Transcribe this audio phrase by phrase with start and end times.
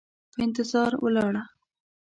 [0.33, 1.43] په انتظار ولاړه،